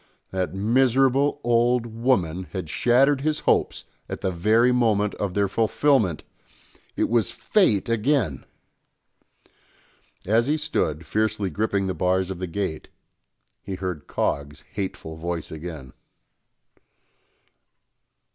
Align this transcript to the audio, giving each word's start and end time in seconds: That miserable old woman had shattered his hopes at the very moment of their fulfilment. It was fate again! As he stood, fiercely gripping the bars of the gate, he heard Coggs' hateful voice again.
That 0.31 0.55
miserable 0.55 1.39
old 1.43 1.85
woman 1.85 2.45
had 2.53 2.69
shattered 2.71 3.21
his 3.21 3.41
hopes 3.41 3.85
at 4.09 4.21
the 4.21 4.31
very 4.31 4.71
moment 4.71 5.13
of 5.21 5.35
their 5.35 5.47
fulfilment. 5.47 6.23
It 6.95 7.07
was 7.07 7.29
fate 7.29 7.87
again! 7.87 8.43
As 10.25 10.47
he 10.47 10.57
stood, 10.57 11.05
fiercely 11.05 11.51
gripping 11.51 11.85
the 11.85 11.93
bars 11.93 12.31
of 12.31 12.39
the 12.39 12.47
gate, 12.47 12.89
he 13.61 13.75
heard 13.75 14.07
Coggs' 14.07 14.63
hateful 14.73 15.17
voice 15.17 15.51
again. 15.51 15.93